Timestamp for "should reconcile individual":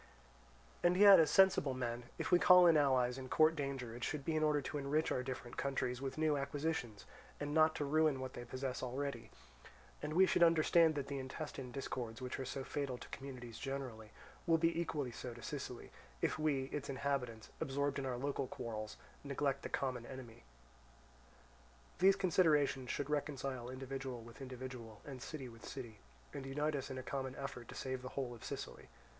22.89-24.19